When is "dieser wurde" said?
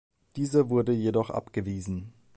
0.35-0.93